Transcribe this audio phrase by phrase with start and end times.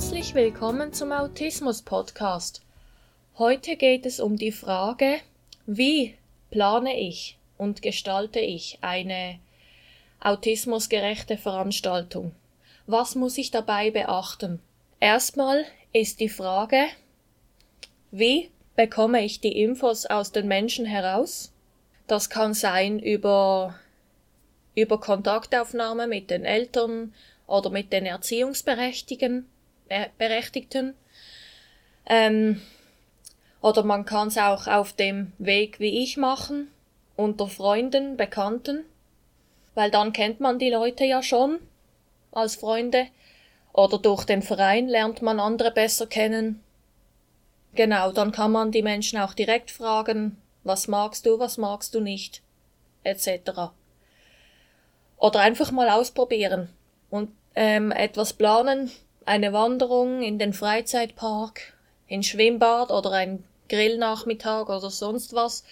[0.00, 2.62] Herzlich willkommen zum Autismus Podcast.
[3.36, 5.20] Heute geht es um die Frage,
[5.66, 6.14] wie
[6.50, 9.38] plane ich und gestalte ich eine
[10.18, 12.34] autismusgerechte Veranstaltung?
[12.86, 14.58] Was muss ich dabei beachten?
[15.00, 16.86] Erstmal ist die Frage,
[18.10, 21.52] wie bekomme ich die Infos aus den Menschen heraus?
[22.06, 23.78] Das kann sein über,
[24.74, 27.12] über Kontaktaufnahme mit den Eltern
[27.46, 29.46] oder mit den Erziehungsberechtigten.
[30.18, 30.94] Berechtigten.
[32.06, 32.60] Ähm,
[33.60, 36.70] oder man kann es auch auf dem Weg wie ich machen,
[37.16, 38.84] unter Freunden, Bekannten,
[39.74, 41.58] weil dann kennt man die Leute ja schon
[42.32, 43.08] als Freunde
[43.72, 46.62] oder durch den Verein lernt man andere besser kennen.
[47.74, 52.00] Genau, dann kann man die Menschen auch direkt fragen, was magst du, was magst du
[52.00, 52.42] nicht,
[53.04, 53.72] etc.
[55.18, 56.68] Oder einfach mal ausprobieren
[57.10, 58.90] und ähm, etwas planen,
[59.30, 61.74] eine Wanderung in den Freizeitpark,
[62.08, 65.62] in Schwimmbad oder ein Grillnachmittag oder sonst was.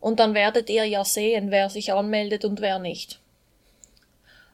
[0.00, 3.20] Und dann werdet ihr ja sehen, wer sich anmeldet und wer nicht.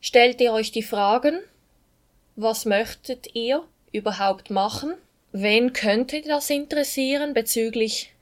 [0.00, 1.40] stellt ihr euch die Fragen,
[2.36, 4.94] was möchtet ihr überhaupt machen?
[5.38, 8.12] Wen könnte das interessieren bezüglich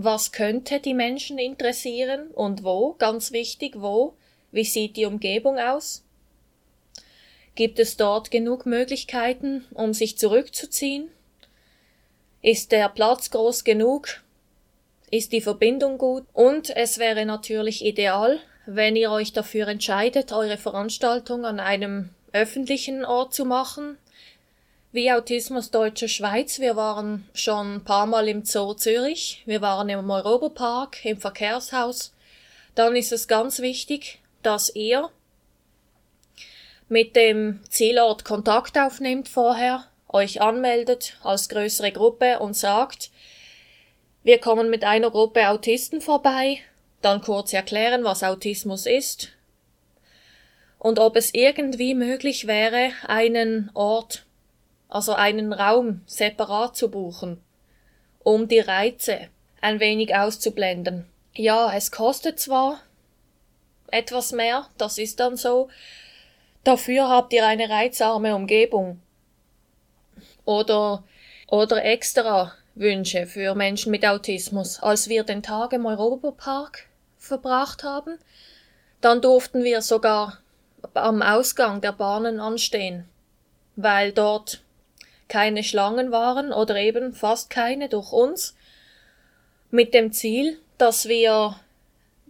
[0.00, 2.94] was könnte die Menschen interessieren und wo?
[2.98, 4.14] Ganz wichtig, wo?
[4.52, 6.04] Wie sieht die Umgebung aus?
[7.56, 11.08] Gibt es dort genug Möglichkeiten, um sich zurückzuziehen?
[12.42, 14.22] Ist der Platz groß genug?
[15.10, 16.26] Ist die Verbindung gut?
[16.32, 23.04] Und es wäre natürlich ideal, wenn ihr euch dafür entscheidet, eure Veranstaltung an einem öffentlichen
[23.04, 23.98] Ort zu machen,
[24.90, 26.60] wie Autismus Deutsche Schweiz.
[26.60, 29.42] Wir waren schon ein paar Mal im Zoo Zürich.
[29.44, 32.14] Wir waren im Europapark, im Verkehrshaus.
[32.74, 35.10] Dann ist es ganz wichtig, dass ihr
[36.88, 43.10] mit dem Zielort Kontakt aufnehmt vorher, euch anmeldet als größere Gruppe und sagt,
[44.22, 46.60] wir kommen mit einer Gruppe Autisten vorbei,
[47.02, 49.32] dann kurz erklären, was Autismus ist
[50.78, 54.24] und ob es irgendwie möglich wäre, einen Ort,
[54.88, 57.42] also einen Raum separat zu buchen,
[58.20, 59.28] um die Reize
[59.60, 61.06] ein wenig auszublenden.
[61.34, 62.80] Ja, es kostet zwar
[63.90, 65.68] etwas mehr, das ist dann so,
[66.68, 69.00] Dafür habt ihr eine reizarme Umgebung.
[70.44, 71.02] Oder,
[71.46, 74.78] oder extra Wünsche für Menschen mit Autismus.
[74.80, 78.18] Als wir den Tag im Europapark verbracht haben,
[79.00, 80.38] dann durften wir sogar
[80.92, 83.08] am Ausgang der Bahnen anstehen,
[83.76, 84.60] weil dort
[85.28, 88.56] keine Schlangen waren oder eben fast keine durch uns,
[89.70, 91.60] mit dem Ziel, dass wir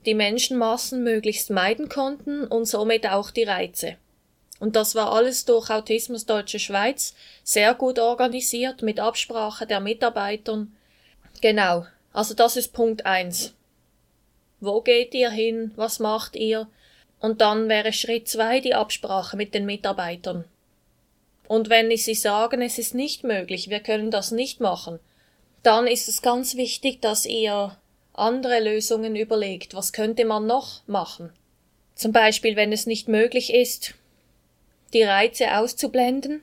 [0.07, 3.97] die Menschenmassen möglichst meiden konnten und somit auch die Reize.
[4.61, 7.15] Und das war alles durch Autismus Deutsche Schweiz
[7.45, 10.77] sehr gut organisiert mit Absprache der Mitarbeitern.
[11.41, 11.87] Genau.
[12.13, 13.55] Also das ist Punkt eins.
[14.61, 15.73] Wo geht ihr hin?
[15.77, 16.67] Was macht ihr?
[17.21, 20.45] Und dann wäre Schritt zwei die Absprache mit den Mitarbeitern.
[21.49, 25.01] Und wenn sie sagen, es ist nicht möglich, wir können das nicht machen,
[25.63, 27.77] dann ist es ganz wichtig, dass ihr
[28.13, 29.73] andere Lösungen überlegt.
[29.75, 31.33] Was könnte man noch machen?
[31.95, 33.95] Zum Beispiel, wenn es nicht möglich ist,
[34.93, 36.43] die Reize auszublenden,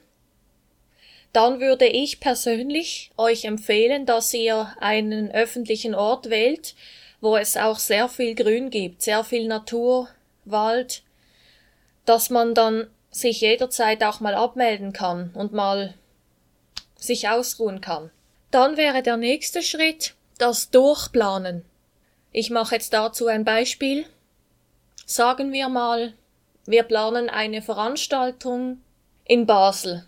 [1.34, 6.74] dann würde ich persönlich euch empfehlen, dass ihr einen öffentlichen Ort wählt,
[7.22, 10.10] wo es auch sehr viel Grün gibt, sehr viel Natur,
[10.46, 11.04] Wald,
[12.06, 15.94] dass man dann sich jederzeit auch mal abmelden kann und mal
[16.98, 18.12] sich ausruhen kann.
[18.52, 21.63] Dann wäre der nächste Schritt das Durchplanen.
[22.34, 24.06] Ich mache jetzt dazu ein Beispiel.
[25.06, 26.13] Sagen wir mal,
[26.66, 28.81] wir planen eine Veranstaltung
[29.24, 30.06] in Basel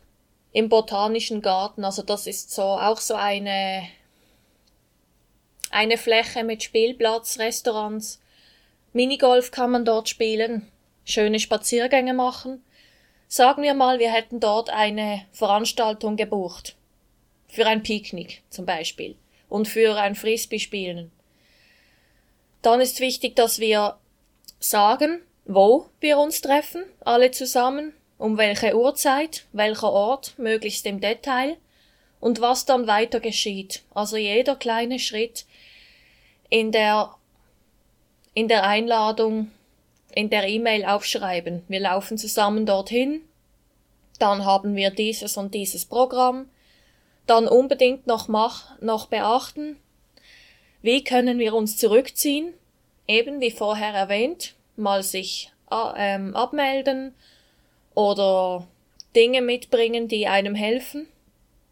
[0.52, 1.86] im Botanischen Garten.
[1.86, 3.88] Also das ist so auch so eine
[5.70, 8.20] eine Fläche mit Spielplatz, Restaurants.
[8.92, 10.70] Minigolf kann man dort spielen,
[11.06, 12.64] schöne Spaziergänge machen.
[13.28, 16.76] Sagen wir mal, wir hätten dort eine Veranstaltung gebucht.
[17.48, 19.16] Für ein Picknick zum Beispiel
[19.50, 21.12] und für ein Frisbee spielen.
[22.62, 23.98] Dann ist wichtig, dass wir
[24.60, 31.58] sagen, wo wir uns treffen, alle zusammen, um welche Uhrzeit, welcher Ort, möglichst im Detail,
[32.20, 33.84] und was dann weiter geschieht.
[33.94, 35.46] Also jeder kleine Schritt
[36.50, 37.14] in der,
[38.34, 39.52] in der Einladung,
[40.18, 41.62] in der E-Mail aufschreiben.
[41.68, 43.22] Wir laufen zusammen dorthin,
[44.18, 46.50] dann haben wir dieses und dieses Programm,
[47.28, 49.78] dann unbedingt noch, mach, noch beachten,
[50.82, 52.56] wie können wir uns zurückziehen,
[53.08, 57.14] eben wie vorher erwähnt, mal sich äh, ähm, abmelden
[57.94, 58.68] oder
[59.16, 61.06] Dinge mitbringen, die einem helfen,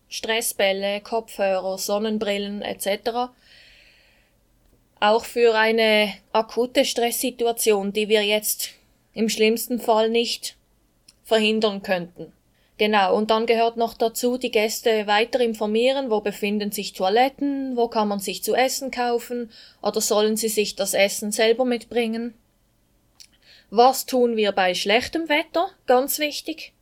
[0.08, 3.32] Stressbälle, Kopfhörer, Sonnenbrillen etc.
[5.06, 8.72] Auch für eine akute Stresssituation, die wir jetzt
[9.14, 10.56] im schlimmsten Fall nicht
[11.24, 12.34] verhindern könnten.
[12.80, 17.88] Genau, und dann gehört noch dazu, die Gäste weiter informieren, wo befinden sich Toiletten, wo
[17.88, 19.52] kann man sich zu essen kaufen,
[19.84, 22.34] oder sollen sie sich das Essen selber mitbringen.
[23.70, 25.70] Was tun wir bei schlechtem Wetter?
[25.86, 26.74] Ganz wichtig.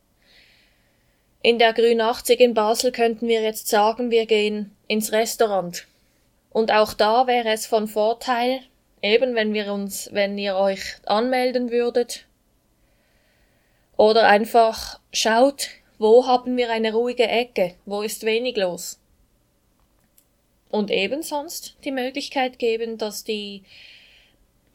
[1.42, 5.86] In der Grün 80 in Basel könnten wir jetzt sagen, wir gehen ins Restaurant.
[6.54, 8.60] Und auch da wäre es von Vorteil,
[9.02, 12.26] eben wenn wir uns, wenn ihr euch anmelden würdet,
[13.96, 15.68] oder einfach schaut,
[15.98, 19.00] wo haben wir eine ruhige Ecke, wo ist wenig los.
[20.70, 23.64] Und eben sonst die Möglichkeit geben, dass die,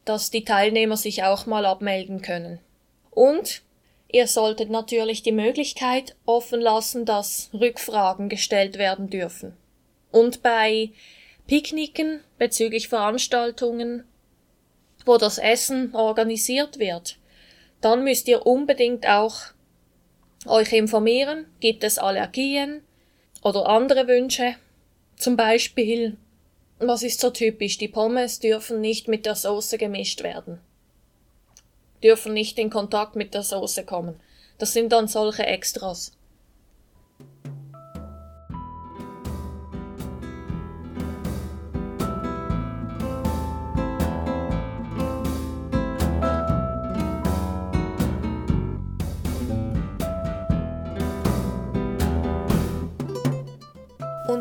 [0.04, 2.60] dass die Teilnehmer sich auch mal abmelden können.
[3.10, 3.62] Und
[4.10, 9.56] ihr solltet natürlich die Möglichkeit offen lassen, dass Rückfragen gestellt werden dürfen.
[10.12, 10.92] Und bei
[11.50, 14.04] Picknicken bezüglich Veranstaltungen,
[15.04, 17.18] wo das Essen organisiert wird,
[17.82, 19.40] dann müsst ihr unbedingt auch
[20.46, 22.84] euch informieren, gibt es Allergien
[23.42, 24.58] oder andere Wünsche.
[25.16, 26.18] Zum Beispiel,
[26.78, 30.60] was ist so typisch, die Pommes dürfen nicht mit der Soße gemischt werden.
[32.04, 34.20] Dürfen nicht in Kontakt mit der Soße kommen.
[34.60, 36.12] Das sind dann solche Extras.